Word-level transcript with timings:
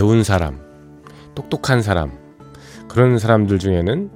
배운 0.00 0.24
사람, 0.24 0.58
똑똑한 1.34 1.82
사람, 1.82 2.12
그런 2.88 3.18
사람들 3.18 3.58
중에는 3.58 4.10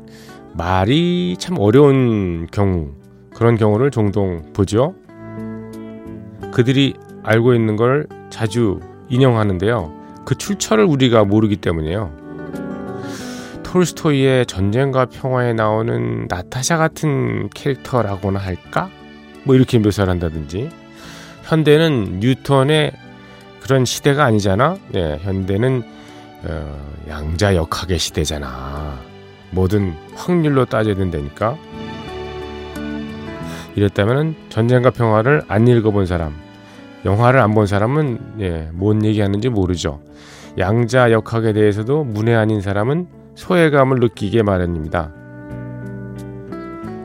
말이 0.54 1.36
참 1.38 1.58
어려운 1.58 2.46
경우, 2.50 2.92
그런 3.34 3.58
경우를 3.58 3.90
종종 3.90 4.50
보죠. 4.54 4.94
그들이 6.54 6.94
알고 7.22 7.52
있는 7.52 7.76
걸 7.76 8.06
자주 8.30 8.80
인용하는데요. 9.10 9.92
그 10.24 10.36
출처를 10.36 10.86
우리가 10.86 11.24
모르기 11.24 11.56
때문이에요. 11.56 12.10
톨스토이의 13.62 14.46
전쟁과 14.46 15.04
평화에 15.04 15.52
나오는 15.52 16.26
나타샤 16.30 16.78
같은 16.78 17.50
캐릭터라고나 17.50 18.40
할까? 18.40 18.88
뭐 19.42 19.54
이렇게 19.54 19.78
묘사를 19.78 20.10
한다든지. 20.10 20.70
현대는 21.42 22.20
뉴턴의 22.20 23.03
그런 23.64 23.86
시대가 23.86 24.26
아니잖아. 24.26 24.76
네, 24.90 25.18
현대는 25.22 25.82
어, 26.46 26.90
양자 27.08 27.56
역학의 27.56 27.98
시대잖아. 27.98 28.98
뭐든 29.52 29.94
확률로 30.14 30.66
따져야 30.66 30.94
된다니까. 30.94 31.56
이랬다면 33.74 34.36
전쟁과 34.50 34.90
평화를 34.90 35.44
안 35.48 35.66
읽어본 35.66 36.04
사람, 36.04 36.34
영화를 37.06 37.40
안 37.40 37.54
본 37.54 37.66
사람은 37.66 38.34
예, 38.40 38.68
뭔 38.74 39.02
얘기하는지 39.02 39.48
모르죠. 39.48 40.02
양자 40.58 41.10
역학에 41.10 41.54
대해서도 41.54 42.04
문외 42.04 42.34
아닌 42.34 42.60
사람은 42.60 43.08
소외감을 43.34 43.98
느끼게 43.98 44.42
마련입니다. 44.42 45.10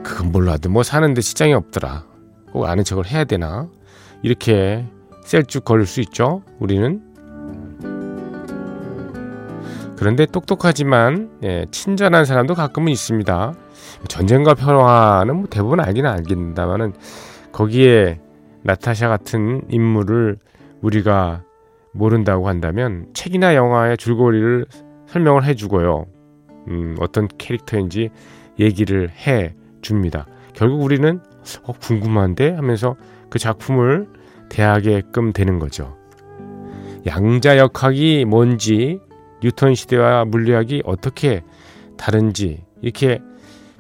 그건 0.03 0.31
몰라도 0.33 0.69
뭐 0.69 0.83
사는데 0.83 1.21
시장이 1.21 1.53
없더라. 1.53 2.03
꼭 2.51 2.66
아는 2.66 2.83
척을 2.83 3.07
해야 3.07 3.23
되나? 3.23 3.69
이렇게 4.23 4.85
셀쭉 5.29 5.63
걸릴 5.63 5.85
수 5.85 6.01
있죠. 6.01 6.41
우리는 6.57 7.03
그런데 9.95 10.25
똑똑하지만 10.25 11.29
예, 11.44 11.67
친절한 11.69 12.25
사람도 12.25 12.56
가끔은 12.56 12.91
있습니다. 12.91 13.53
전쟁과 14.07 14.56
평화는 14.56 15.35
뭐 15.35 15.45
대부분 15.47 15.81
알기는 15.81 16.09
알겠다마는 16.09 16.94
거기에 17.51 18.19
나타샤 18.63 19.07
같은 19.07 19.62
인물을 19.69 20.40
우리가 20.81 21.44
모른다고 21.91 22.47
한다면 22.47 23.06
책이나 23.13 23.53
영화의 23.53 23.97
줄거리를 23.97 24.66
설명을 25.06 25.44
해주고요. 25.44 26.07
음, 26.69 26.96
어떤 27.00 27.28
캐릭터인지 27.38 28.09
얘기를 28.59 29.11
해 29.11 29.53
줍니다. 29.84 30.25
결국 30.53 30.81
우리는 30.81 31.19
어, 31.63 31.73
궁금한데 31.73 32.56
하면서 32.56 32.96
그 33.29 33.38
작품을 33.38 34.07
대하게끔 34.49 35.33
되는 35.33 35.59
거죠. 35.59 35.95
양자역학이 37.05 38.25
뭔지 38.25 38.99
뉴턴 39.41 39.75
시대와 39.75 40.25
물리학이 40.25 40.83
어떻게 40.85 41.43
다른지 41.97 42.63
이렇게 42.81 43.19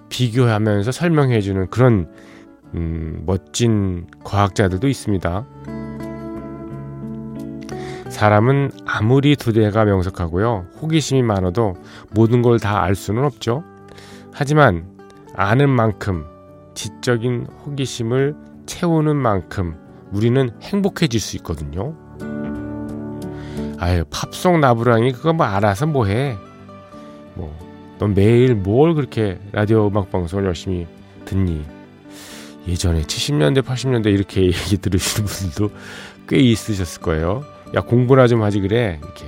비교하면서 0.09 0.91
설명해 0.91 1.41
주는 1.41 1.67
그런 1.69 2.07
음, 2.75 3.23
멋진 3.25 4.07
과학자들도 4.23 4.87
있습니다. 4.87 5.45
사람은 8.09 8.71
아무리 8.85 9.35
두뇌가 9.35 9.85
명석하고요. 9.85 10.67
호기심이 10.81 11.21
많아도 11.23 11.75
모든 12.11 12.41
걸 12.41 12.57
다 12.59 12.81
알 12.81 12.95
수는 12.95 13.23
없죠. 13.23 13.63
하지만 14.33 14.85
아는 15.35 15.69
만큼 15.69 16.25
지적인 16.73 17.47
호기심을 17.65 18.35
채우는 18.65 19.15
만큼 19.15 19.75
우리는 20.11 20.49
행복해질 20.61 21.19
수 21.19 21.37
있거든요. 21.37 21.95
아유, 23.77 24.03
팝송 24.09 24.59
나부랑이 24.59 25.13
그거 25.13 25.33
뭐 25.33 25.45
알아서 25.45 25.85
뭐해. 25.85 26.37
뭐, 27.35 27.57
넌 27.97 28.13
매일 28.13 28.55
뭘 28.55 28.93
그렇게 28.93 29.39
라디오 29.51 29.87
음악 29.87 30.11
방송을 30.11 30.45
열심히 30.45 30.85
듣니? 31.25 31.63
예전에 32.67 33.01
70년대, 33.03 33.63
80년대 33.63 34.07
이렇게 34.07 34.43
얘기 34.47 34.77
들으시는 34.77 35.27
분들도 35.27 35.75
꽤 36.27 36.37
있으셨을 36.37 37.01
거예요. 37.01 37.43
야, 37.75 37.81
공부나 37.81 38.27
좀 38.27 38.43
하지 38.43 38.59
그래. 38.59 38.99
이렇게. 39.01 39.25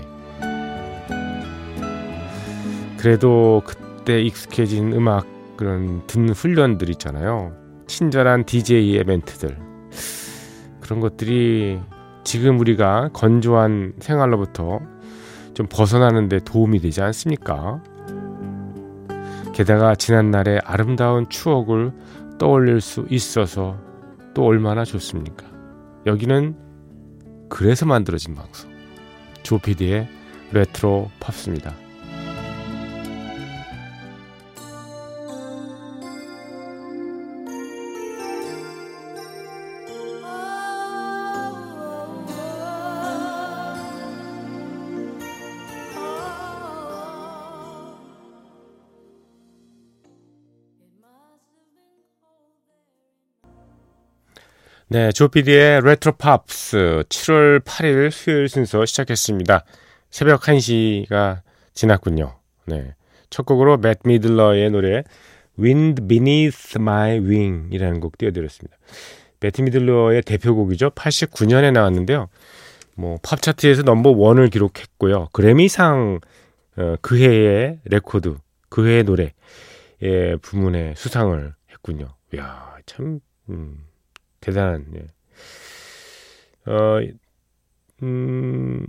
그래도 2.97 3.63
그때 3.65 4.21
익숙해진 4.21 4.93
음악 4.93 5.25
그런 5.55 6.05
듣는 6.07 6.33
훈련들 6.33 6.89
있잖아요. 6.89 7.53
친절한 7.87 8.45
DJ의 8.45 9.03
멘트들. 9.05 9.70
그런 10.81 10.99
것들이 10.99 11.79
지금 12.23 12.59
우리가 12.59 13.09
건조한 13.13 13.93
생활로부터 13.99 14.79
좀 15.53 15.67
벗어나는데 15.69 16.39
도움이 16.39 16.79
되지 16.79 17.01
않습니까? 17.01 17.81
게다가 19.53 19.95
지난날의 19.95 20.61
아름다운 20.63 21.27
추억을 21.29 21.91
떠올릴 22.37 22.81
수 22.81 23.05
있어서 23.09 23.77
또 24.33 24.45
얼마나 24.45 24.83
좋습니까? 24.83 25.45
여기는 26.05 26.55
그래서 27.49 27.85
만들어진 27.85 28.33
방송. 28.33 28.71
조피디의 29.43 30.07
레트로 30.51 31.09
팝스입니다. 31.19 31.73
네, 54.93 55.09
조피디의 55.13 55.83
레트로 55.85 56.17
팝스 56.17 57.05
7월 57.07 57.61
8일 57.61 58.11
수요일 58.11 58.49
순서 58.49 58.85
시작했습니다. 58.85 59.63
새벽 60.09 60.41
1시가 60.41 61.39
지났군요. 61.73 62.37
네. 62.65 62.93
첫 63.29 63.45
곡으로 63.45 63.77
배트 63.77 63.99
미들러의 64.03 64.69
노래 64.69 65.05
Wind 65.57 66.07
Beneath 66.09 66.77
My 66.77 67.19
Wing 67.19 67.73
이라는 67.73 68.01
곡 68.01 68.17
띄워드렸습니다. 68.17 68.75
배트 69.39 69.61
미들러의 69.61 70.23
대표곡이죠. 70.23 70.89
89년에 70.89 71.71
나왔는데요. 71.71 72.27
뭐, 72.97 73.17
팝 73.23 73.41
차트에서 73.41 73.83
number 73.83 74.09
one을 74.09 74.49
기록했고요. 74.49 75.29
그래미상 75.31 76.19
어, 76.75 76.95
그 77.01 77.17
해의 77.17 77.79
레코드, 77.85 78.35
그 78.67 78.85
해의 78.89 79.05
노래 79.05 79.31
의 80.01 80.37
부문에 80.39 80.95
수상을 80.97 81.53
했군요. 81.71 82.09
이야, 82.33 82.75
참 82.85 83.21
음. 83.49 83.85
대단한 84.41 84.85
예. 84.95 86.71
어, 86.71 87.01
음, 88.03 88.85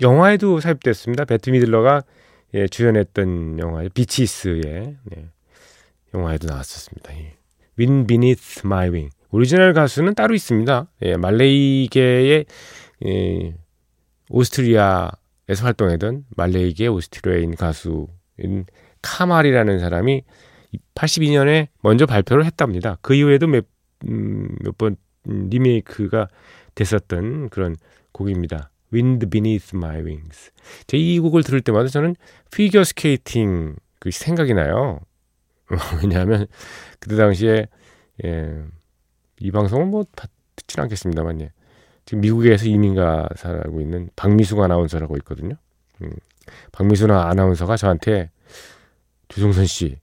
영화에도 0.00 0.60
삽입됐습니다. 0.60 1.24
배트 1.24 1.50
미들러가 1.50 2.02
예, 2.54 2.68
주연했던 2.68 3.58
영화 3.58 3.82
Beaches의 3.92 4.96
예, 5.16 5.28
영화에도 6.14 6.46
나왔었습니다. 6.46 7.16
예. 7.18 7.36
Wind 7.78 8.06
Beneath 8.06 8.62
My 8.64 8.88
Wing 8.88 9.14
오리지널 9.30 9.74
가수는 9.74 10.14
따로 10.14 10.34
있습니다. 10.34 10.86
예, 11.02 11.16
말레이계의 11.16 12.46
예, 13.06 13.54
오스트리아에서 14.28 15.64
활동했던 15.64 16.24
말레이계 16.36 16.86
오스트리아인 16.86 17.54
가수인 17.56 18.66
카말이라는 19.02 19.78
사람이 19.78 20.22
82년에 20.94 21.68
먼저 21.82 22.06
발표를 22.06 22.44
했답니다. 22.44 22.98
그 23.02 23.14
이후에도 23.14 23.46
몇 23.46 23.64
음, 23.64 23.75
몇번 24.02 24.96
음, 25.28 25.48
리메이크가 25.50 26.28
됐었던 26.74 27.48
그런 27.48 27.76
곡입니다. 28.12 28.70
Wind 28.92 29.26
Beneath 29.26 29.76
My 29.76 30.02
Wings. 30.02 30.52
제이 30.86 31.18
곡을 31.18 31.42
들을 31.42 31.60
때마다 31.60 31.88
저는 31.88 32.16
피겨 32.50 32.84
스케이팅 32.84 33.76
그 33.98 34.10
생각이 34.10 34.54
나요. 34.54 35.00
왜냐하면 36.02 36.46
그때 37.00 37.16
당시에 37.16 37.66
예, 38.24 38.64
이 39.40 39.50
방송은 39.50 39.88
뭐 39.88 40.04
듣지는 40.56 40.84
않겠습니다만 40.84 41.40
예. 41.40 41.52
지금 42.04 42.20
미국에서 42.20 42.66
이민가 42.66 43.28
살고 43.34 43.80
있는 43.80 44.08
박미숙 44.14 44.60
아나운서라고 44.60 45.16
있거든요. 45.18 45.56
음, 46.02 46.12
박미숙 46.72 47.10
아나운서가 47.10 47.76
저한테 47.76 48.30
조종선 49.28 49.66
씨, 49.66 49.98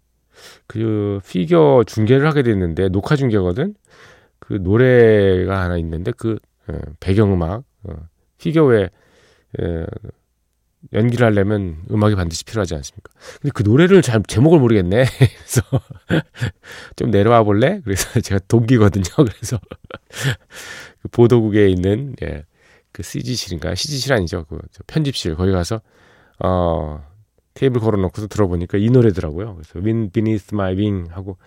그 0.67 1.19
피겨 1.27 1.83
중계를 1.85 2.27
하게 2.27 2.43
됐는데 2.43 2.89
녹화 2.89 3.15
중계거든. 3.15 3.75
그 4.39 4.53
노래가 4.53 5.61
하나 5.61 5.77
있는데 5.77 6.11
그 6.17 6.37
어, 6.67 6.79
배경음악 6.99 7.63
어, 7.83 7.93
피겨에 8.37 8.89
에, 9.59 9.85
연기를 10.91 11.25
하려면 11.25 11.77
음악이 11.89 12.15
반드시 12.15 12.43
필요하지 12.43 12.75
않습니까? 12.75 13.13
근데 13.41 13.51
그 13.53 13.63
노래를 13.63 14.01
잘 14.01 14.21
제목을 14.21 14.59
모르겠네. 14.59 15.05
그래서 15.17 15.61
좀 16.97 17.09
내려와 17.09 17.43
볼래? 17.43 17.79
그래서 17.83 18.19
제가 18.19 18.41
동기거든요. 18.47 19.03
그래서 19.15 19.59
그 21.01 21.07
보도국에 21.09 21.69
있는 21.69 22.15
예, 22.21 22.43
그 22.91 23.01
CG실인가요? 23.01 23.75
CG실 23.75 24.13
아니죠? 24.13 24.45
그 24.49 24.59
편집실 24.87 25.35
거기 25.35 25.51
가서 25.51 25.81
어 26.43 27.01
테이블 27.53 27.81
걸어놓고서 27.81 28.27
들어보니까 28.27 28.77
이 28.77 28.89
노래더라고요. 28.89 29.55
그래서 29.55 29.79
Wind 29.79 30.11
Beneath 30.11 30.53
My 30.53 30.75
Wing 30.75 31.11
하고 31.11 31.37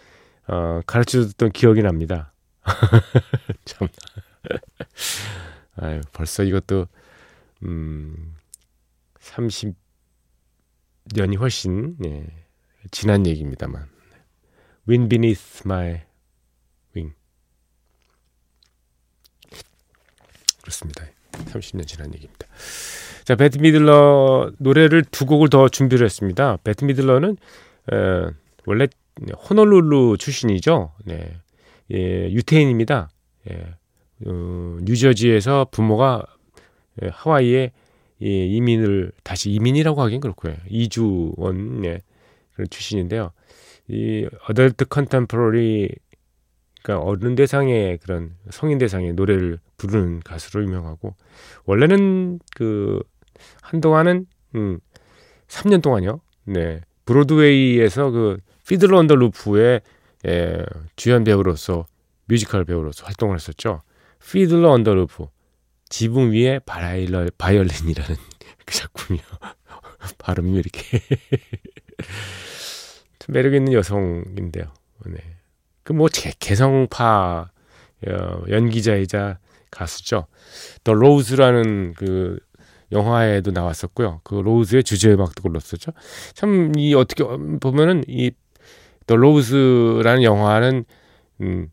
어, 0.46 0.80
가르쳐줬던 0.86 1.52
기억이 1.52 1.82
납니다. 1.82 2.32
참. 3.64 3.88
아유, 5.76 6.00
벌써 6.12 6.42
이것도 6.44 6.86
음 7.64 8.36
30년이 9.20 9.74
훨씬 11.38 11.96
예, 12.04 12.26
지난 12.90 13.26
얘기입니다만. 13.26 13.88
Wind 14.88 15.08
Beneath 15.08 15.62
My 15.64 16.02
Wing. 16.94 17.14
그렇습니다. 20.60 21.04
30년 21.32 21.86
지난 21.86 22.14
얘기입니다. 22.14 22.46
자, 23.26 23.34
배트 23.34 23.58
미들러 23.58 24.52
노래를 24.58 25.02
두 25.02 25.26
곡을 25.26 25.48
더 25.48 25.68
준비를 25.68 26.04
했습니다. 26.04 26.58
배트 26.62 26.84
미들러는 26.84 27.36
어, 27.92 28.30
원래 28.66 28.86
호놀룰루 29.50 30.16
출신이죠. 30.16 30.92
네. 31.04 31.34
예, 31.92 32.30
유태인입니다. 32.30 33.10
예. 33.50 33.74
어, 34.26 34.78
뉴저지에서 34.80 35.66
부모가 35.72 36.22
예, 37.02 37.08
하와이에 37.12 37.72
예, 38.22 38.46
이민을 38.46 39.10
다시 39.24 39.50
이민이라고 39.50 40.00
하긴 40.02 40.20
그렇고요. 40.20 40.54
이주원 40.68 41.84
예, 41.84 42.02
그런 42.52 42.68
출신인데요. 42.70 43.32
이 43.88 44.28
adult 44.48 44.84
contemporary 44.84 45.90
그러니까 46.84 47.04
어른 47.04 47.34
대상의 47.34 47.98
그런 47.98 48.36
성인 48.50 48.78
대상의 48.78 49.14
노래를 49.14 49.58
부르는 49.78 50.20
가수로 50.20 50.62
유명하고 50.62 51.16
원래는 51.64 52.38
그 52.54 53.02
한동안은 53.62 54.26
음 54.54 54.78
3년 55.48 55.82
동안요. 55.82 56.20
네. 56.44 56.80
브로드웨이에서 57.04 58.10
그 58.10 58.38
Fiddler 58.66 58.98
on 58.98 59.05
the 59.05 59.14
Roof의 59.14 59.80
예, 60.26 60.64
주연 60.96 61.24
배우로서 61.24 61.86
뮤지컬 62.26 62.64
배우로서 62.64 63.06
활동을 63.06 63.36
했었죠. 63.36 63.82
Fiddler 64.28 64.70
on 64.70 64.80
the 64.80 64.94
Roof 64.94 65.26
지붕 65.88 66.32
위에 66.32 66.58
바이러, 66.60 67.26
바이올린이라는 67.38 68.16
그 68.66 68.74
작품이요. 68.74 69.22
발음이 70.18 70.58
이렇게 70.58 71.00
매력 73.28 73.54
있는 73.54 73.72
여성인데요. 73.72 74.72
네. 75.06 75.18
그뭐 75.82 76.08
개성파 76.38 77.50
어, 78.08 78.42
연기자이자 78.48 79.38
가수죠. 79.70 80.26
더 80.84 80.92
로즈라는 80.92 81.94
그 81.94 82.38
영화에도 82.92 83.50
나왔었고요. 83.52 84.20
그 84.24 84.34
로즈의 84.36 84.84
주제 84.84 85.12
음악도 85.12 85.42
불렀었죠. 85.42 85.92
참 86.34 86.72
이 86.76 86.94
어떻게 86.94 87.24
보면은 87.60 88.04
이 88.08 88.30
더 89.06 89.16
로즈라는 89.16 90.22
영화는 90.22 90.84
음, 91.42 91.68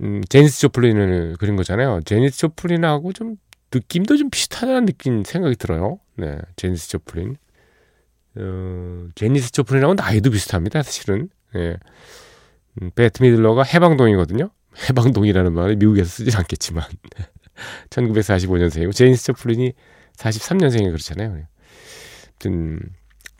음 0.00 0.20
제니스 0.28 0.60
조플린을 0.60 1.36
그린 1.38 1.56
거잖아요. 1.56 2.00
제니스 2.04 2.38
조플린하고 2.38 3.12
좀 3.12 3.36
느낌도 3.72 4.16
좀 4.16 4.30
비슷하다는 4.30 4.86
느낌 4.86 5.24
생각이 5.24 5.56
들어요. 5.56 6.00
네, 6.16 6.38
제니스 6.56 6.88
조플린. 6.90 7.36
어, 8.36 9.08
제니스 9.14 9.52
조플린하고 9.52 9.94
나이도 9.94 10.30
비슷합니다. 10.30 10.82
사실은. 10.82 11.28
예. 11.56 11.76
음, 12.82 12.90
배트 12.94 13.22
미들러가 13.22 13.62
해방동이거든요. 13.64 14.50
해방동이라는 14.88 15.52
말을 15.52 15.76
미국에서 15.76 16.08
쓰지 16.08 16.36
않겠지만 16.36 16.84
1945년생이고 17.90 18.92
제니스 18.92 19.24
조플린이 19.26 19.72
43년생이 20.16 20.86
그렇잖아요. 20.86 21.46
아무튼 22.28 22.80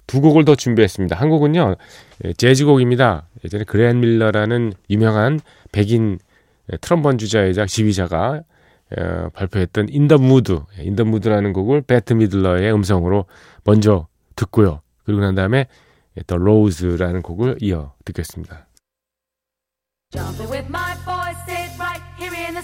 두 0.06 0.20
곡을 0.20 0.44
더 0.44 0.54
준비했습니다. 0.54 1.16
한 1.16 1.28
곡은요 1.30 1.76
예, 2.24 2.32
재즈곡입니다. 2.34 3.28
예전에 3.44 3.64
글렌 3.64 4.00
밀러라는 4.00 4.74
유명한 4.90 5.40
백인 5.72 6.18
예, 6.72 6.76
트럼본 6.76 7.18
주자이자 7.18 7.66
지휘자가 7.66 8.42
어, 8.98 9.28
발표했던 9.32 9.88
In 9.88 10.00
the 10.00 10.18
Mood, 10.18 10.60
In 10.78 10.88
the 10.88 11.04
Mood라는 11.04 11.52
곡을 11.52 11.82
배트 11.82 12.12
미들러의 12.12 12.72
음성으로 12.74 13.24
먼저 13.64 14.06
듣고요. 14.36 14.82
그리고 15.04 15.22
난 15.22 15.34
다음에 15.34 15.66
더 16.26 16.36
로즈라는 16.36 17.22
곡을 17.22 17.56
이어 17.60 17.94
듣겠습니다. 18.04 18.66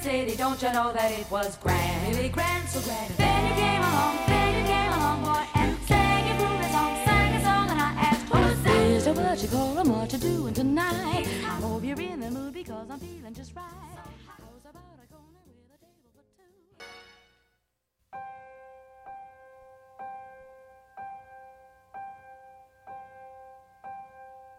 City. 0.08 0.36
Don't 0.36 0.60
you 0.62 0.72
know 0.72 0.90
that 0.92 1.10
it 1.12 1.30
was 1.30 1.56
grand? 1.58 2.16
Really 2.16 2.30
grand, 2.30 2.66
so 2.68 2.80
grand. 2.80 3.10
Then 3.22 3.40
you 3.48 3.54
came 3.62 3.82
along, 3.90 4.16
then 4.26 4.50
you 4.58 4.64
came 4.72 4.92
along, 4.98 5.18
boy, 5.28 5.44
and 5.60 5.70
sang 5.88 6.24
a 6.32 6.34
groovy 6.40 6.68
song, 6.74 6.92
sang 7.06 7.30
a 7.38 7.40
song, 7.48 7.66
and 7.72 7.80
I 7.88 7.90
asked, 8.08 8.26
who's 8.32 8.62
that? 8.66 8.82
Is 8.96 9.04
that 9.04 9.16
what 9.16 9.42
you 9.42 9.48
call 9.48 9.78
and 9.78 9.90
what 9.90 10.12
you 10.12 10.18
doing 10.18 10.54
tonight? 10.54 11.26
I 11.52 11.54
hope 11.60 11.84
you're 11.84 12.00
in 12.00 12.20
the 12.20 12.30
mood 12.30 12.54
because 12.54 12.88
I'm 12.90 13.00
feeling 13.00 13.34
just 13.34 13.54
right. 13.54 13.64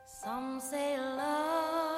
Some 0.06 0.60
say 0.60 0.98
love 0.98 1.89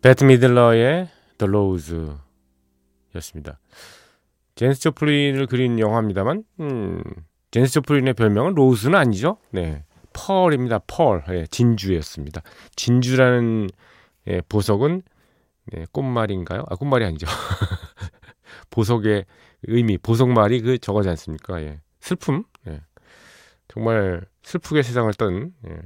배트 0.00 0.24
미들러의 0.24 1.08
The 1.38 1.48
Rose 1.48 1.96
였습니다. 3.16 3.58
제니스 4.54 4.80
조플린을 4.80 5.46
그린 5.46 5.78
영화입니다만, 5.78 6.44
음, 6.60 7.02
제니스 7.50 7.72
조플린의 7.74 8.14
별명은 8.14 8.54
로즈는 8.54 8.96
아니죠. 8.96 9.38
네. 9.50 9.84
Pearl입니다. 10.12 10.80
Pearl. 10.86 11.24
예, 11.30 11.46
진주였습니다. 11.46 12.42
진주라는 12.76 13.68
예, 14.28 14.40
보석은 14.48 15.02
예, 15.76 15.86
꽃말인가요? 15.92 16.64
아, 16.68 16.76
꽃말이 16.76 17.04
아니죠. 17.04 17.26
보석의 18.70 19.24
의미, 19.64 19.98
보석말이 19.98 20.60
그 20.60 20.78
저거지 20.78 21.08
않습니까? 21.08 21.60
예. 21.62 21.80
슬픔. 22.00 22.44
예. 22.68 22.80
정말 23.68 24.24
슬프게 24.42 24.82
세상을 24.82 25.12
뜬 25.14 25.52
예. 25.68 25.78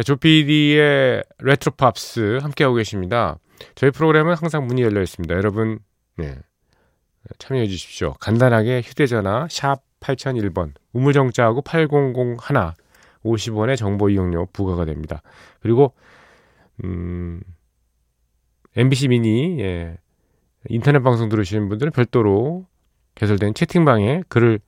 자, 0.00 0.02
조피디의 0.02 1.22
레트로 1.40 1.72
팝스 1.76 2.38
함께하고 2.40 2.74
계십니다. 2.76 3.38
저희 3.74 3.90
프로그램은 3.90 4.34
항상 4.34 4.66
문이 4.66 4.80
열려 4.80 5.02
있습니다. 5.02 5.34
여러분, 5.34 5.78
네. 6.16 6.38
참여해 7.36 7.66
주십시오. 7.66 8.14
간단하게 8.14 8.80
휴대전화 8.80 9.48
샵 9.50 9.82
8001번 10.00 10.72
우물정자하고 10.94 11.60
8001 11.60 12.38
50원의 13.22 13.76
정보 13.76 14.08
이용료 14.08 14.46
부과가 14.54 14.86
됩니다. 14.86 15.20
그리고 15.60 15.92
음 16.82 17.42
MBC 18.76 19.08
미니 19.08 19.60
예. 19.60 19.98
인터넷 20.70 21.02
방송 21.02 21.28
들으시는 21.28 21.68
분들은 21.68 21.92
별도로 21.92 22.66
개설된 23.16 23.52
채팅방에 23.52 24.22
글을 24.30 24.60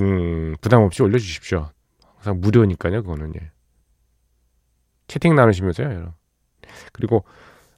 음, 0.00 0.56
부담 0.60 0.82
없이 0.82 1.04
올려주십시오. 1.04 1.68
항상 2.16 2.40
무료니까요, 2.40 3.04
그거는 3.04 3.32
예. 3.36 3.52
채팅 5.06 5.34
나누시면서요, 5.34 5.86
여러분. 5.88 6.12
그리고 6.92 7.24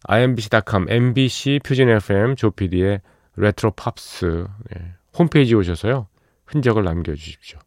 imbc.com, 0.04 0.86
mbc 0.88 1.60
표준 1.64 1.88
FM 1.88 2.36
조피디의 2.36 3.00
레트로 3.36 3.72
팝스 3.72 4.46
예. 4.74 4.94
홈페이지 5.18 5.54
오셔서요. 5.54 6.08
흔적을 6.46 6.84
남겨주십시오. 6.84 7.58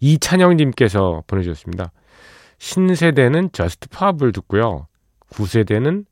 이찬영님께서 0.00 1.24
보내주셨습니다. 1.26 1.92
신세대는 2.58 3.50
Just 3.52 3.88
Pop을 3.88 4.32
듣고요. 4.32 4.86
구세대는 5.30 6.06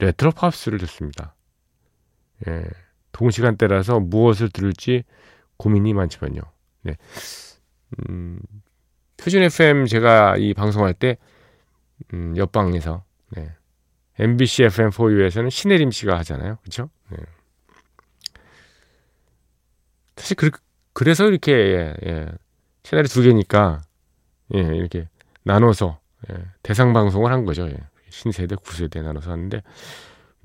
레트로 0.00 0.32
팝스를 0.32 0.78
듣습니다. 0.80 1.34
예, 2.48 2.64
동시간대라서 3.12 4.00
무엇을 4.00 4.50
들을지 4.50 5.04
고민이 5.56 5.94
많지만요. 5.94 6.40
네. 6.82 6.96
음, 8.08 8.38
표준 9.16 9.42
FM 9.42 9.86
제가 9.86 10.36
이 10.36 10.52
방송할 10.52 10.94
때, 10.94 11.16
음, 12.12 12.36
옆방에서, 12.36 13.04
네. 13.30 13.50
MBC 14.18 14.64
FM4U에서는 14.64 15.50
신혜림 15.50 15.90
씨가 15.90 16.16
하잖아요. 16.18 16.58
그쵸? 16.62 16.90
네. 17.10 17.18
사실 20.16 20.36
그, 20.36 20.50
그래서 20.92 21.26
이렇게, 21.26 21.52
예, 21.52 21.94
예. 22.06 22.28
채널이 22.84 23.08
두 23.08 23.22
개니까, 23.22 23.82
예, 24.54 24.60
이렇게 24.60 25.08
나눠서, 25.42 25.98
예, 26.30 26.36
대상 26.62 26.92
방송을 26.92 27.32
한 27.32 27.44
거죠. 27.44 27.68
예. 27.68 27.76
신세대, 28.10 28.54
구세대 28.56 29.02
나눠서 29.02 29.32
하는데, 29.32 29.62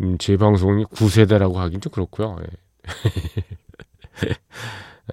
음, 0.01 0.17
제 0.17 0.37
방송이 0.37 0.85
구세대라고 0.85 1.59
하긴 1.59 1.81
좀 1.81 1.91
그렇고요. 1.91 2.37
예. 2.41 2.47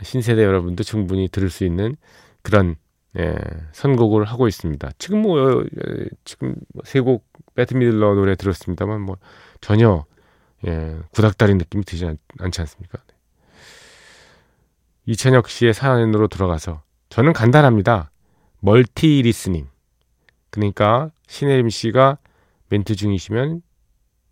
신세대 0.02 0.42
여러분도 0.42 0.84
충분히 0.84 1.28
들을 1.28 1.50
수 1.50 1.64
있는 1.64 1.96
그런 2.42 2.76
예, 3.18 3.34
선곡을 3.72 4.24
하고 4.24 4.46
있습니다. 4.46 4.90
지금 4.98 5.22
뭐 5.22 5.40
어, 5.40 5.64
지금 6.24 6.54
세곡 6.84 7.24
배트 7.54 7.74
미들러 7.74 8.14
노래 8.14 8.36
들었습니다만 8.36 9.00
뭐 9.00 9.16
전혀 9.60 10.04
예, 10.66 10.98
구닥다리 11.12 11.54
느낌이 11.54 11.84
들지 11.84 12.06
않, 12.06 12.18
않지 12.38 12.60
않습니까? 12.60 12.98
네. 13.06 13.14
이찬혁 15.06 15.48
씨의 15.48 15.72
사연으로 15.72 16.28
들어가서 16.28 16.82
저는 17.08 17.32
간단합니다. 17.32 18.10
multi 18.60 19.22
listening. 19.22 19.68
그러니까 20.50 21.10
신혜림 21.28 21.70
씨가 21.70 22.18
멘트 22.68 22.96
중이시면 22.96 23.62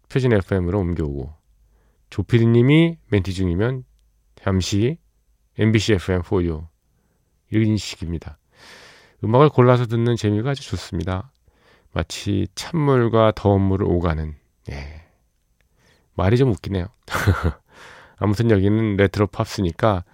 표준 0.08 0.32
FM으로 0.32 0.80
옮겨오고 0.80 1.32
조피디님이 2.10 2.98
멘트 3.08 3.32
중이면 3.32 3.84
잠시 4.36 4.98
MBC 5.58 5.94
FM4U 5.96 6.66
이런 7.50 7.76
식입니다. 7.76 8.38
음악을 9.24 9.48
골라서 9.48 9.86
듣는 9.86 10.16
재미가 10.16 10.50
아주 10.50 10.62
좋습니다. 10.62 11.32
마치 11.92 12.46
찬물과 12.54 13.32
더운 13.34 13.62
물을 13.62 13.86
오가는 13.86 14.34
예. 14.70 15.02
말이 16.14 16.36
좀 16.36 16.50
웃기네요. 16.50 16.88
아무튼 18.18 18.50
여기는 18.50 18.96
레트로 18.96 19.28
팝스니까 19.28 20.04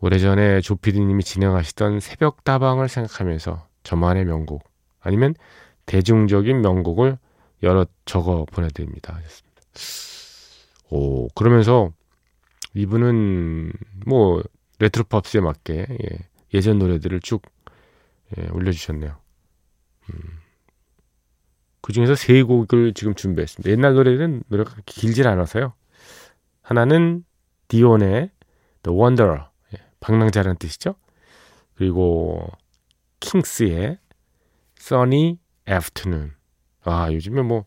오래전에 0.00 0.60
조피디님이 0.60 1.24
진행하시던 1.24 1.98
새벽 1.98 2.44
다방을 2.44 2.88
생각하면서 2.88 3.66
저만의 3.82 4.26
명곡 4.26 4.62
아니면 5.00 5.34
대중적인 5.86 6.60
명곡을 6.60 7.18
여러 7.64 7.84
적어 8.04 8.44
보내드립니다. 8.44 9.18
오 10.90 11.28
그러면서 11.30 11.90
이분은 12.74 13.72
뭐 14.06 14.42
레트로 14.78 15.04
팝스에 15.04 15.40
맞게 15.40 15.86
예, 16.54 16.60
전 16.60 16.78
노래들을 16.78 17.20
쭉 17.20 17.42
예, 18.36 18.48
올려주셨네요. 18.48 19.16
음. 20.10 20.40
그 21.80 21.92
중에서 21.92 22.14
세 22.14 22.42
곡을 22.42 22.92
지금 22.94 23.14
준비했습니다. 23.14 23.70
옛날 23.70 23.94
노래는 23.94 24.42
노래가 24.48 24.74
길질 24.84 25.26
않아서요. 25.26 25.72
하나는 26.62 27.24
디온의 27.68 28.30
The 28.82 28.98
Wanderer, 28.98 29.44
예, 29.74 29.78
방랑자라는 30.00 30.58
뜻이죠. 30.58 30.94
그리고 31.74 32.46
킹스의 33.20 33.98
Sunny 34.78 35.38
Afternoon. 35.68 36.34
아 36.82 37.12
요즘에 37.12 37.42
뭐 37.42 37.64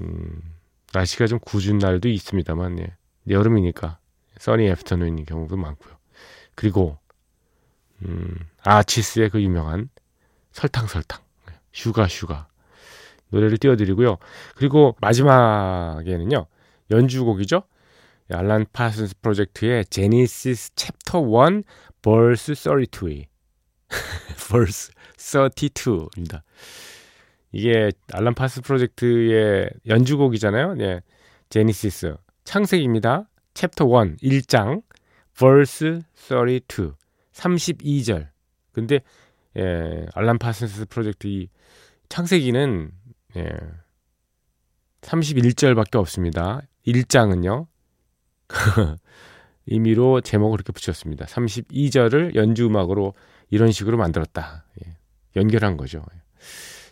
음, 0.00 0.42
날씨가 0.92 1.26
좀 1.26 1.38
궂은 1.40 1.78
날도 1.78 2.08
있습니다만 2.08 2.78
예, 2.80 2.96
여름이니까 3.28 3.98
Sunny 4.38 4.66
Afternoon인 4.68 5.24
경우도 5.24 5.56
많고요. 5.56 5.96
그리고 6.54 6.98
음, 8.02 8.36
아치스의 8.62 9.30
그 9.30 9.42
유명한 9.42 9.88
설탕 10.52 10.86
설탕 10.86 11.20
Sugar 11.72 12.08
Sugar 12.08 12.48
노래를 13.28 13.58
띄워드리고요. 13.58 14.18
그리고 14.54 14.96
마지막에는요 15.00 16.46
연주곡이죠. 16.90 17.64
알란 18.30 18.66
파슨스 18.72 19.16
프로젝트의 19.20 19.84
Genesis 19.86 20.74
chapter 20.76 21.20
1 21.20 21.64
verse 22.02 22.54
32 22.54 23.26
verse 24.50 24.92
32입니다. 25.16 26.42
이게 27.52 27.90
알란 28.12 28.34
파슨스 28.34 28.62
프로젝트의 28.66 29.70
연주곡이잖아요. 29.86 30.74
네. 30.74 31.00
Genesis 31.50 32.16
창세기입니다. 32.44 33.28
챕터 33.54 33.84
1 33.86 34.16
1장 34.16 34.82
verse 35.36 36.02
32 36.14 36.94
32절. 37.34 38.28
근데 38.72 39.00
예, 39.56 40.06
알란 40.14 40.38
파슨스 40.38 40.86
프로젝트 40.86 41.26
이 41.26 41.48
창세기는 42.08 42.90
예, 43.36 43.50
31절밖에 45.02 45.96
없습니다. 45.96 46.62
1장은요. 46.86 47.66
임의로 49.66 50.20
제목을 50.20 50.58
그렇게 50.58 50.72
붙였습니다. 50.72 51.24
32절을 51.26 52.34
연주 52.34 52.66
음악으로 52.66 53.14
이런 53.50 53.72
식으로 53.72 53.96
만들었다. 53.96 54.64
예, 54.84 54.96
연결한 55.36 55.76
거죠. 55.76 56.04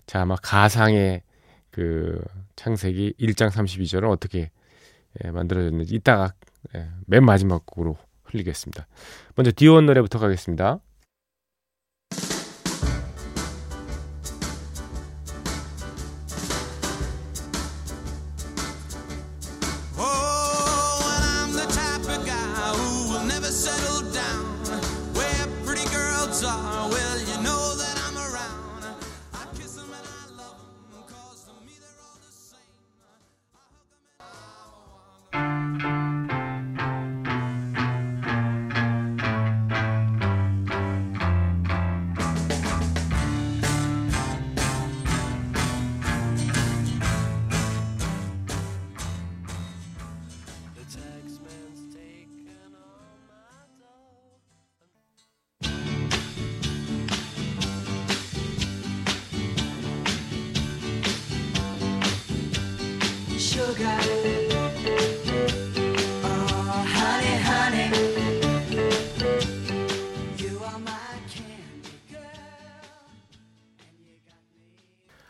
자, 0.07 0.23
아마 0.23 0.37
가상의 0.37 1.23
그 1.71 2.23
창세기 2.57 3.15
1장 3.19 3.51
32절은 3.51 4.11
어떻게 4.11 4.51
예, 5.25 5.31
만들어졌는지 5.31 5.95
이따가 5.95 6.33
예, 6.75 6.89
맨 7.07 7.25
마지막 7.25 7.67
곡으로 7.67 7.99
흘리겠습니다. 8.33 8.87
먼저 9.37 9.53
디온 9.55 9.87
노래부터 9.87 10.19
가겠습니다. 10.19 10.81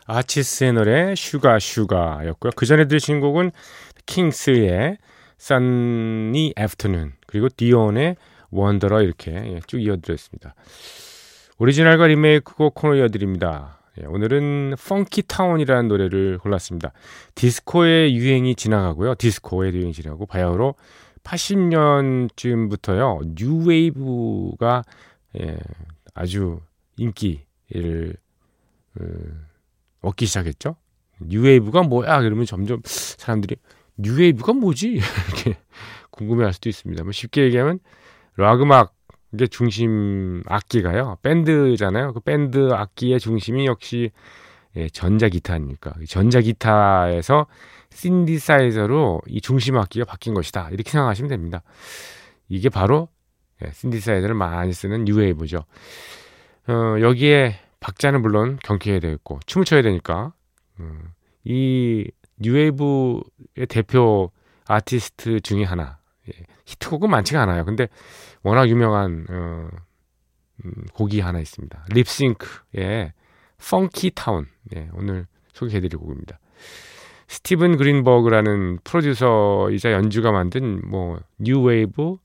Archies의 0.05 0.73
노래 0.73 1.15
Sugar 1.15 1.59
Sugar였고요. 1.59 2.51
그 2.55 2.65
전에 2.65 2.87
들으신 2.87 3.19
곡은 3.19 3.51
Kinks의 4.05 4.97
Sunny 5.39 6.53
Afternoon 6.59 7.13
그리고 7.27 7.49
Dion의 7.49 8.15
Wanderer 8.51 9.01
이렇게 9.01 9.31
예, 9.31 9.59
쭉 9.67 9.79
이어드렸습니다. 9.79 10.55
오리지널과 11.57 12.07
리메이크곡 12.07 12.75
코너 12.75 12.95
이어드립니다. 12.95 13.79
예, 14.01 14.05
오늘은 14.05 14.75
Funky 14.77 15.23
Town이라는 15.23 15.87
노래를 15.87 16.37
골랐습니다. 16.39 16.91
디스코의 17.35 18.13
유행이 18.15 18.55
지나가고요. 18.55 19.15
디스코의 19.15 19.73
유행이 19.73 19.93
지나고 19.93 20.25
바야흐로 20.25 20.75
80년쯤부터요. 21.23 23.21
뉴웨이브가 23.39 24.83
예, 25.39 25.57
아주 26.13 26.59
인기를 26.97 28.17
음, 29.01 29.45
얻기 30.03 30.25
시작했죠. 30.27 30.75
뉴웨이브가 31.19 31.83
뭐야? 31.83 32.21
그러면 32.21 32.45
점점 32.45 32.81
사람들이 32.85 33.55
뉴웨이브가 33.97 34.53
뭐지? 34.53 34.99
이렇게 35.27 35.57
궁금해할 36.11 36.53
수도 36.53 36.69
있습니다. 36.69 37.03
뭐 37.03 37.11
쉽게 37.11 37.43
얘기하면 37.45 37.79
락 38.37 38.61
음악 38.61 38.95
이게 39.33 39.47
중심 39.47 40.43
악기가요. 40.45 41.17
밴드잖아요. 41.23 42.13
그 42.13 42.19
밴드 42.19 42.71
악기의 42.71 43.19
중심이 43.19 43.65
역시 43.65 44.11
예, 44.75 44.89
전자 44.89 45.29
기타니까. 45.29 45.93
전자 46.07 46.41
기타에서 46.41 47.47
신디사이저로 47.91 49.21
이 49.27 49.41
중심 49.41 49.77
악기가 49.77 50.05
바뀐 50.05 50.33
것이다. 50.33 50.69
이렇게 50.71 50.89
생각하시면 50.91 51.29
됩니다. 51.29 51.63
이게 52.49 52.69
바로 52.69 53.09
예, 53.63 53.71
신디사이저를 53.71 54.35
많이 54.35 54.73
쓰는 54.73 55.05
뉴웨이브죠. 55.05 55.65
어, 56.67 56.95
여기에 57.01 57.59
박자는 57.83 58.21
물론 58.21 58.57
경쾌해야 58.63 58.99
되겠고 59.01 59.39
춤을 59.45 59.65
춰야 59.65 59.81
되니까 59.81 60.33
음, 60.79 61.11
이 61.43 62.09
뉴웨이브의 62.39 63.67
대표 63.67 64.31
아티스트 64.67 65.41
중에 65.41 65.65
하나 65.65 65.99
예, 66.29 66.45
히트곡은 66.65 67.09
많지가 67.09 67.41
않아요. 67.41 67.65
근데 67.65 67.89
워낙 68.41 68.69
유명한 68.69 69.25
어, 69.29 69.67
음, 70.63 70.71
곡이 70.93 71.19
하나 71.19 71.39
있습니다. 71.39 71.85
Lipps 71.89 72.45
Inc.의 72.45 73.11
Funky 73.69 74.11
Town. 74.15 74.47
예, 74.75 74.89
오늘 74.93 75.27
소개해드릴 75.53 75.97
곡입니다. 75.97 76.39
스티븐 77.27 77.75
그린버그라는 77.77 78.79
프로듀서이자 78.83 79.91
연주가 79.91 80.31
만든 80.31 80.81
뭐 80.89 81.19
뉴웨이브 81.39 82.15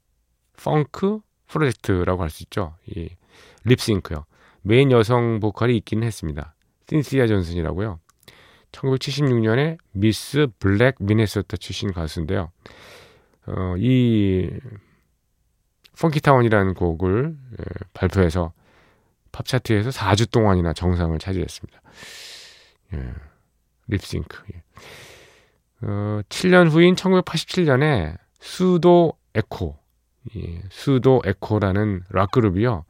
펑크 0.62 1.21
프로젝트라고 1.49 2.23
할 2.23 2.31
수 2.31 2.45
있죠. 2.45 2.77
이 2.87 3.09
Lipps 3.64 3.89
Inc.요. 3.89 4.25
메인 4.69 4.93
여성 4.93 5.41
보컬이 5.41 5.79
있기는 5.79 6.07
했습니다. 6.07 6.55
신시아 6.91 7.27
존슨이라고요. 7.27 8.01
1976년에 8.73 9.79
Miss 9.93 10.47
Black 10.59 10.97
Minnesota 11.00 11.57
출신 11.57 11.91
가수인데요. 11.91 12.53
어, 13.47 13.75
이 13.79 14.51
Funky 15.99 16.22
Town이라는 16.22 16.75
곡을 16.75 17.35
예, 17.53 17.65
발표해서 17.95 18.53
팝 19.33 19.47
차트에서 19.47 19.89
4주 19.89 20.31
동안이나 20.31 20.75
정상을 20.75 21.19
차지했습니다. 21.19 21.81
예, 22.93 23.15
Lipps 23.87 24.14
Inc.. 24.14 24.43
예. 24.55 24.63
어, 25.81 26.21
7년 26.29 26.71
후인 26.71 26.95
1987년에 26.95 28.19
Pseudo 28.38 29.14
Echo, 29.35 29.78
예, 30.37 30.61
Pseudo 30.69 31.23
Echo라는 31.25 32.02
락 32.11 32.33
그룹이요. 32.33 32.85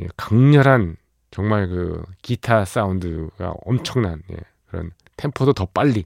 예, 0.00 0.08
강렬한 0.16 0.96
정말 1.30 1.68
그 1.68 2.02
기타 2.22 2.64
사운드가 2.64 3.54
엄청난 3.64 4.22
예, 4.30 4.36
그런 4.68 4.90
템포도 5.16 5.52
더 5.52 5.66
빨리 5.66 6.04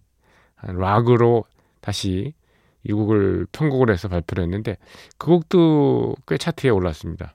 락으로 0.62 1.44
다시 1.80 2.34
이 2.82 2.92
곡을 2.92 3.46
편곡을 3.52 3.90
해서 3.90 4.08
발표를 4.08 4.44
했는데 4.44 4.76
그 5.18 5.26
곡도 5.28 6.16
꽤 6.26 6.38
차트에 6.38 6.70
올랐습니다. 6.70 7.34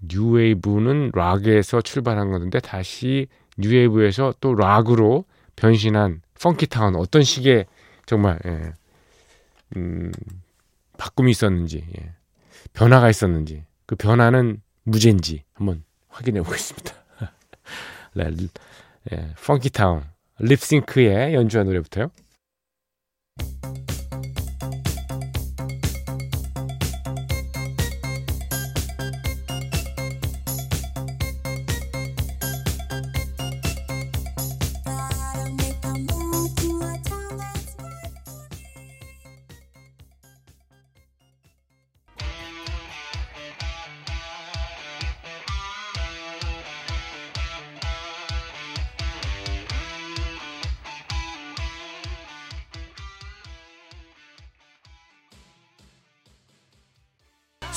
뉴웨이브는 0.00 1.12
락에서 1.14 1.80
출발한 1.80 2.30
건데 2.30 2.60
다시 2.60 3.28
뉴웨이브에서 3.58 4.34
또 4.40 4.54
락으로 4.54 5.24
변신한 5.56 6.20
펑키타운 6.40 6.96
어떤 6.96 7.22
식의 7.22 7.66
정말 8.04 8.38
예, 8.46 8.72
음, 9.76 10.12
바꿈이 10.98 11.30
있었는지 11.30 11.84
예, 11.98 12.12
변화가 12.72 13.10
있었는지 13.10 13.64
그 13.86 13.96
변화는 13.96 14.60
무죄인지 14.86 15.42
한번 15.52 15.84
확인해 16.08 16.42
보겠습니다. 16.42 16.94
네, 18.14 18.24
예, 19.12 19.34
펑키타운 19.44 20.04
립싱크의 20.38 21.34
연주한 21.34 21.66
노래부터요. 21.66 22.10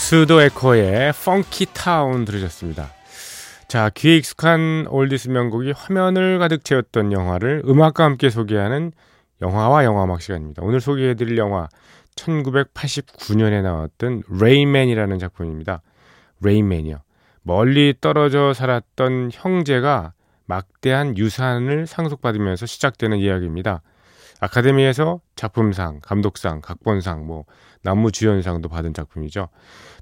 Pseudo 0.09 0.41
Echo의 0.41 1.13
Funky 1.23 1.67
Town 1.71 2.25
들으셨습니다. 2.25 2.89
자, 3.67 3.91
귀에 3.93 4.17
익숙한 4.17 4.87
oldies 4.89 5.29
명곡이 5.29 5.71
화면을 5.73 6.39
가득 6.39 6.65
채웠던 6.65 7.11
영화를 7.11 7.61
음악과 7.67 8.05
함께 8.05 8.31
소개하는 8.31 8.91
영화와 9.39 9.85
영화음악 9.85 10.23
시간입니다. 10.23 10.63
오늘 10.65 10.81
소개해드릴 10.81 11.37
영화 11.37 11.69
1989년에 12.15 13.61
나왔던 13.61 14.23
Rain 14.41 14.63
Man이라는 14.63 15.19
작품입니다. 15.19 15.83
Rain 16.41 16.63
Man이요. 16.63 17.01
멀리 17.43 17.93
떨어져 18.01 18.55
살았던 18.55 19.29
형제가 19.31 20.13
막대한 20.47 21.19
유산을 21.19 21.85
상속받으면서 21.85 22.65
시작되는 22.65 23.19
이야기입니다. 23.19 23.83
아카데미에서 24.39 25.19
작품상, 25.35 25.99
감독상, 26.01 26.61
각본상, 26.61 27.27
뭐 27.27 27.45
나무주연상도 27.83 28.69
받은 28.69 28.93
작품이죠. 28.93 29.49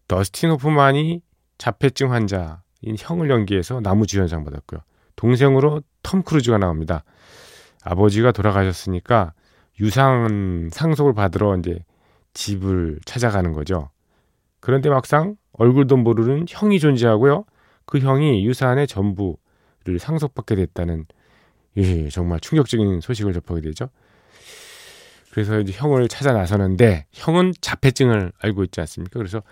더스틴 0.08 0.52
호프만이 0.52 1.22
자폐증 1.58 2.12
환자인 2.12 2.58
형을 2.98 3.30
연기해서 3.30 3.82
나무주연상 3.82 4.44
받았고요. 4.44 4.82
동생으로 5.16 5.82
톰 6.04 6.24
크루즈가 6.24 6.58
나옵니다. 6.58 7.04
아버지가 7.84 8.32
돌아가셨으니까 8.32 9.34
유산 9.80 10.70
상속을 10.72 11.14
받으러 11.14 11.58
이제 11.58 11.84
집을 12.34 13.00
찾아가는 13.06 13.52
거죠. 13.54 13.90
그런데 14.60 14.90
막상 14.90 15.36
얼굴도 15.54 15.98
모르는 15.98 16.46
형이 16.48 16.80
존재하고요. 16.80 17.46
그 17.86 18.00
형이 18.00 18.46
유산의 18.46 18.88
전부를 18.88 20.00
상속받게 20.00 20.56
됐다는 20.56 21.06
예, 21.78 22.10
정말 22.10 22.40
충격적인 22.40 23.02
소식을 23.02 23.34
접하게 23.34 23.62
되죠. 23.62 23.90
그래서 25.32 25.60
이제 25.60 25.72
형을 25.74 26.08
찾아 26.08 26.34
나서는데 26.34 27.06
형은 27.12 27.54
자폐증을 27.62 28.32
알고 28.40 28.64
있지 28.64 28.80
않습니까? 28.82 29.20
그래서 29.20 29.44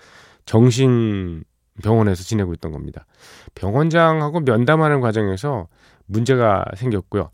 정신 0.46 1.44
병원에서 1.84 2.24
지내고 2.24 2.54
있던 2.54 2.72
겁니다. 2.72 3.06
병원장하고 3.56 4.42
면담하는 4.42 5.02
과정에서 5.02 5.68
문제가 6.06 6.66
생겼고요. 6.76 7.32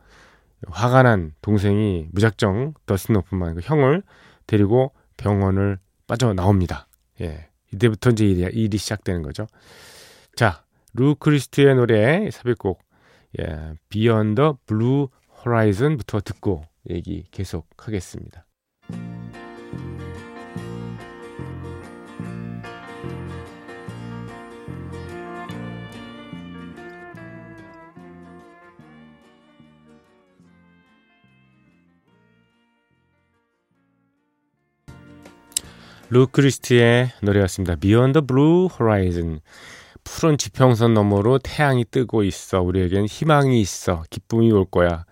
화가 0.68 1.04
난 1.04 1.34
동생이 1.42 2.08
무작정 2.12 2.74
더스틴 2.86 3.16
오프만 3.18 3.56
그 3.56 3.62
형을 3.64 4.04
데리고 4.48 4.94
병원을 5.18 5.80
빠져나옵니다. 6.08 6.88
예. 7.22 7.48
이때부터 7.74 8.12
이제 8.12 8.26
일이, 8.26 8.42
일이 8.54 8.78
시작되는 8.78 9.22
거죠. 9.22 9.48
자, 10.36 10.64
루 10.94 11.16
크리스트의 11.16 11.76
노래 11.76 12.30
삽입곡 12.30 12.84
예, 13.40 13.74
Beyond 13.90 14.36
the 14.36 14.54
Blue 14.66 15.08
Horizon부터 15.40 16.20
듣고 16.20 16.64
얘기 16.90 17.24
계속하겠습니다. 17.32 18.46
루 36.14 36.28
크리스티의 36.28 37.10
노래였습니다. 37.22 37.78
Beyond 37.78 38.20
the 38.20 38.28
Blue 38.28 38.68
Horizon. 38.70 39.40
푸른 40.04 40.38
지평선 40.38 40.94
너머로 40.94 41.40
태양이 41.40 41.86
뜨고 41.86 42.26
있어. 42.26 42.62
우리에겐 42.62 43.06
희망이 43.06 43.62
있어. 43.62 44.04
기쁨이 44.10 44.52
올 44.52 44.66
거야. 44.66 45.06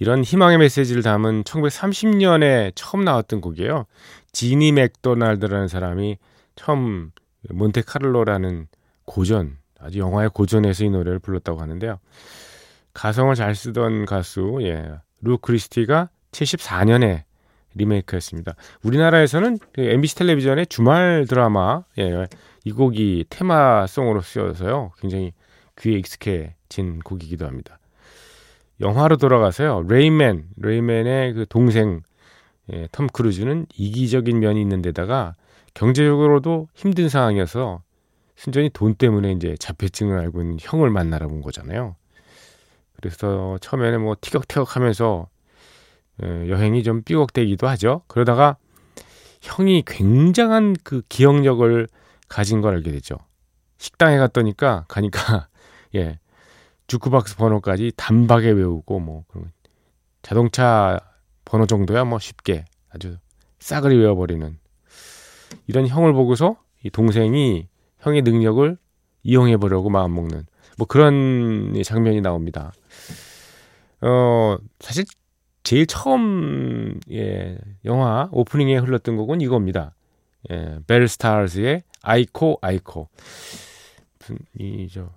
이런 0.00 0.24
희망의 0.24 0.58
메시지를 0.58 1.04
담은 1.04 1.44
1930년에 1.44 2.72
처음 2.74 3.04
나왔던 3.04 3.40
곡이에요. 3.40 3.86
지니 4.32 4.72
맥도날드라는 4.72 5.68
사람이 5.68 6.18
처음 6.56 7.12
몬테카를로라는 7.48 8.66
고전, 9.04 9.58
아주 9.78 10.00
영화의 10.00 10.30
고전에서 10.30 10.86
이 10.86 10.90
노래를 10.90 11.20
불렀다고 11.20 11.60
하는데요. 11.60 12.00
가성을 12.94 13.32
잘 13.36 13.54
쓰던 13.54 14.06
가수, 14.06 14.58
예, 14.62 14.90
루 15.20 15.38
크리스티가 15.38 16.08
74년에 16.32 17.22
리메이크했습니다. 17.76 18.54
우리나라에서는 18.82 19.58
그 19.72 19.80
MBC 19.82 20.16
텔레비전의 20.16 20.66
주말 20.66 21.26
드라마, 21.28 21.84
예, 21.98 22.26
이 22.64 22.72
곡이 22.72 23.26
테마송으로 23.30 24.20
쓰여서요. 24.22 24.92
굉장히 25.00 25.32
귀에 25.78 25.98
익숙해진 25.98 27.00
곡이기도 27.00 27.46
합니다. 27.46 27.78
영화로 28.80 29.16
돌아가서요. 29.16 29.86
레이맨, 29.88 30.48
레이맨의 30.56 31.32
그 31.34 31.46
동생 31.48 32.02
예, 32.72 32.88
톰 32.90 33.06
크루즈는 33.06 33.66
이기적인 33.76 34.40
면이 34.40 34.60
있는 34.60 34.82
데다가 34.82 35.34
경제적으로도 35.74 36.68
힘든 36.74 37.08
상황이어서 37.08 37.82
순전히 38.34 38.70
돈 38.70 38.94
때문에 38.94 39.32
이제 39.32 39.54
자폐증을 39.58 40.18
앓고 40.18 40.40
있는 40.42 40.56
형을 40.60 40.90
만나러 40.90 41.26
온 41.26 41.42
거잖아요. 41.42 41.96
그래서 42.96 43.58
처음에는 43.60 44.02
뭐 44.02 44.16
티격태격 44.20 44.76
하면서 44.76 45.28
예, 45.28 45.35
여행이 46.22 46.82
좀 46.82 47.02
삐걱대기도 47.02 47.68
하죠. 47.68 48.02
그러다가 48.06 48.56
형이 49.40 49.84
굉장한 49.86 50.76
그 50.82 51.02
기억력을 51.08 51.88
가진 52.28 52.60
걸 52.60 52.74
알게 52.74 52.90
되죠. 52.92 53.16
식당에 53.78 54.16
갔더니까 54.18 54.86
가니까 54.88 55.48
예 55.94 56.18
주크박스 56.86 57.36
번호까지 57.36 57.92
단박에 57.96 58.50
외우고 58.50 59.00
뭐 59.00 59.24
그런 59.28 59.52
자동차 60.22 60.98
번호 61.44 61.66
정도야 61.66 62.04
뭐 62.04 62.18
쉽게 62.18 62.64
아주 62.90 63.18
싸그리 63.60 63.96
외워버리는 63.98 64.58
이런 65.66 65.86
형을 65.86 66.12
보고서 66.12 66.56
이 66.82 66.90
동생이 66.90 67.68
형의 67.98 68.22
능력을 68.22 68.76
이용해 69.22 69.56
보려고 69.56 69.90
마음 69.90 70.14
먹는 70.14 70.46
뭐 70.78 70.86
그런 70.86 71.74
장면이 71.82 72.20
나옵니다. 72.20 72.72
어 74.00 74.56
사실 74.80 75.04
제일 75.66 75.84
처음 75.88 77.00
예 77.10 77.58
영화 77.84 78.28
오프닝에 78.30 78.76
흘렀던 78.76 79.16
곡은 79.16 79.40
이겁니다. 79.40 79.96
예, 80.48 80.78
벨스타즈의 80.86 81.82
아이코 82.02 82.60
아이코 82.62 83.08
이저 84.56 85.10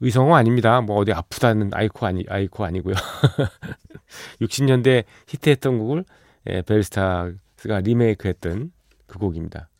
의성어 0.00 0.34
아닙니다. 0.36 0.82
뭐 0.82 0.98
어디 0.98 1.14
아프다는 1.14 1.70
아이코 1.72 2.04
아니 2.04 2.26
아이코 2.28 2.66
아니고요. 2.66 2.96
60년대 4.42 5.04
히트했던 5.26 5.78
곡을 5.78 6.04
예, 6.50 6.60
벨스타스가 6.60 7.80
리메이크했던 7.80 8.72
그 9.06 9.18
곡입니다. 9.18 9.70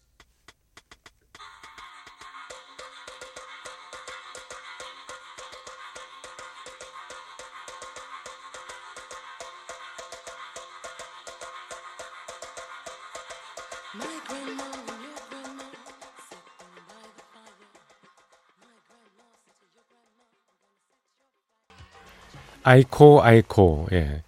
Iko 22.67 23.23
Iko 23.23 23.87
예. 23.93 24.25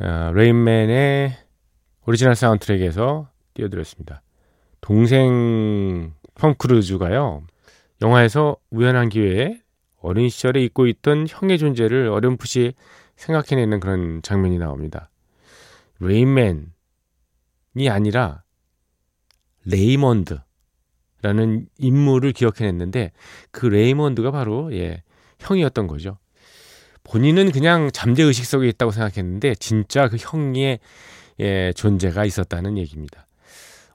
어, 0.00 0.32
Rain 0.32 0.78
Man의 0.78 1.36
오리지널 2.06 2.36
사운드트랙에서 2.36 3.28
띄워드렸습니다. 3.52 4.22
동생 4.80 6.14
톰 6.36 6.54
크루즈가요. 6.54 7.42
영화에서 8.00 8.56
우연한 8.70 9.10
기회에 9.10 9.60
어린 10.00 10.30
시절에 10.30 10.62
잊고 10.62 10.86
있던 10.86 11.26
형의 11.28 11.58
존재를 11.58 12.08
어렴풋이 12.08 12.72
생각해내는 13.16 13.78
그런 13.78 14.22
장면이 14.22 14.56
나옵니다. 14.56 15.10
Rain 16.00 16.32
Man이 16.32 16.64
아니라 17.90 18.42
레이먼드라는 19.66 20.46
인물을 21.76 22.32
기억해냈는데 22.32 23.12
그 23.50 23.66
레이먼드가 23.66 24.30
바로 24.30 24.74
예, 24.74 25.02
형이었던 25.40 25.86
거죠. 25.88 26.16
본인은 27.04 27.52
그냥 27.52 27.90
잠재의식 27.92 28.44
속에 28.44 28.68
있다고 28.68 28.90
생각했는데 28.90 29.54
진짜 29.56 30.08
그 30.08 30.16
형의 30.18 30.80
예, 31.40 31.72
존재가 31.74 32.24
있었다는 32.24 32.78
얘기입니다. 32.78 33.26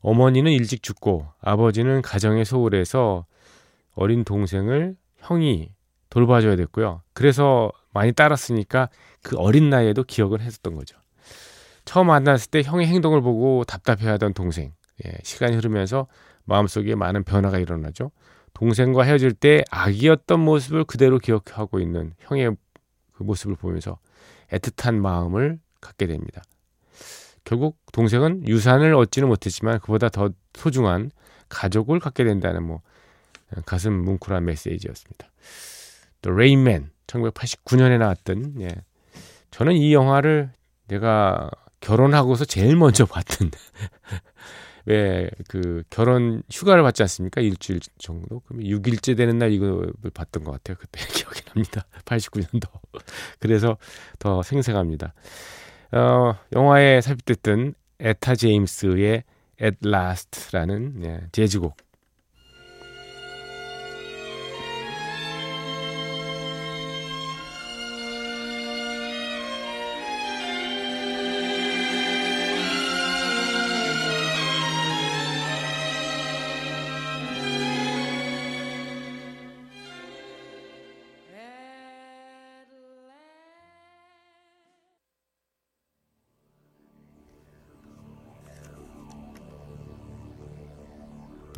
어머니는 0.01 0.51
일찍 0.51 0.83
죽고 0.83 1.27
아버지는 1.41 2.01
가정의 2.01 2.45
소홀해서 2.45 3.25
어린 3.95 4.23
동생을 4.23 4.95
형이 5.17 5.73
돌봐줘야 6.09 6.55
됐고요. 6.55 7.01
그래서 7.13 7.71
많이 7.91 8.13
따랐으니까 8.13 8.89
그 9.21 9.35
어린 9.37 9.69
나이에도 9.69 10.03
기억을 10.03 10.41
했었던 10.41 10.75
거죠. 10.75 10.97
처음 11.85 12.07
만났을 12.07 12.51
때 12.51 12.61
형의 12.61 12.87
행동을 12.87 13.21
보고 13.21 13.63
답답해하던 13.63 14.33
동생. 14.33 14.73
예, 15.05 15.11
시간이 15.23 15.55
흐르면서 15.55 16.07
마음속에 16.45 16.95
많은 16.95 17.23
변화가 17.23 17.57
일어나죠. 17.57 18.11
동생과 18.53 19.03
헤어질 19.03 19.33
때 19.33 19.63
아기였던 19.69 20.39
모습을 20.39 20.83
그대로 20.83 21.19
기억하고 21.19 21.79
있는 21.79 22.13
형의 22.19 22.55
그 23.19 23.23
모습을 23.23 23.57
보면서 23.57 23.99
애틋한 24.49 24.95
마음을 24.95 25.59
갖게 25.81 26.07
됩니다. 26.07 26.41
결국 27.43 27.77
동생은 27.91 28.47
유산을 28.47 28.95
얻지는 28.95 29.27
못했지만 29.27 29.79
그보다 29.79 30.07
더 30.07 30.29
소중한 30.53 31.11
가족을 31.49 31.99
갖게 31.99 32.23
된다는 32.23 32.63
뭐 32.63 32.81
가슴 33.65 33.93
뭉클한 33.93 34.45
메시지였습니다. 34.45 35.29
또 36.21 36.31
Rain 36.31 36.65
Man 36.65 36.91
1989년에 37.07 37.97
나왔던 37.97 38.61
예. 38.61 38.69
저는 39.51 39.73
이 39.73 39.93
영화를 39.93 40.53
내가 40.87 41.49
결혼하고서 41.81 42.45
제일 42.45 42.77
먼저 42.77 43.03
봤던 43.05 43.51
왜 44.89 45.29
그 45.47 45.83
결혼 45.89 46.43
휴가를 46.51 46.83
받지 46.83 47.03
않습니까? 47.03 47.41
일주일 47.41 47.79
정도. 47.97 48.41
그러면 48.45 48.65
6일째 48.67 49.15
되는 49.15 49.37
날 49.37 49.51
이걸 49.51 49.93
봤던 50.13 50.43
것 50.43 50.51
같아요. 50.51 50.77
그때 50.79 50.99
기억이 51.13 51.41
납니다. 51.45 51.85
89년도. 52.05 52.67
그래서 53.39 53.77
더 54.19 54.41
생생합니다. 54.43 55.13
어, 55.91 56.35
영화에 56.53 57.01
삽입됐던 57.01 57.73
에타 57.99 58.35
제임스의 58.35 59.23
At 59.61 59.77
Last라는 59.85 61.03
예, 61.03 61.21
재즈곡 61.31 61.75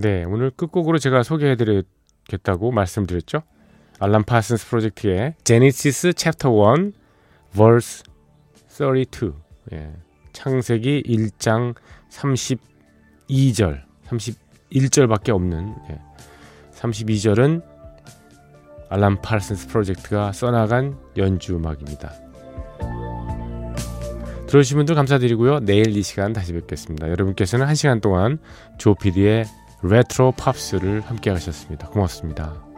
네, 0.02 0.24
오늘 0.24 0.50
끝곡으로 0.50 0.98
제가 0.98 1.22
소개해드리겠다고 1.22 2.72
말씀드렸죠. 2.72 3.44
Alan 4.00 4.24
Parsons 4.24 4.68
Project의 4.68 5.36
Genesis 5.44 6.14
Chapter 6.14 6.50
1 6.76 6.92
verse 7.54 8.02
32 8.68 9.32
예, 9.74 9.94
창세기 10.34 11.04
1장 11.06 11.76
32절 12.10 13.84
31절밖에 14.08 15.30
없는 15.30 15.76
예, 15.92 16.00
32절은 16.74 17.64
Alan 18.90 19.22
Parsons 19.22 19.68
Project가 19.68 20.32
써나간 20.32 20.98
연주 21.18 21.56
음악입니다. 21.56 22.12
들어주신 24.48 24.78
분들 24.78 24.96
감사드리고요. 24.96 25.60
내일 25.60 25.96
이 25.96 26.02
시간 26.02 26.34
다시 26.34 26.54
뵙겠습니다. 26.54 27.08
여러분께서는 27.08 27.68
한 27.68 27.76
시간 27.76 28.02
동안 28.02 28.40
조피디의 28.80 29.46
레트로 29.84 30.34
팝스를 30.34 31.02
함께 31.02 31.30
하셨습니다. 31.32 31.88
고맙습니다. 31.88 32.71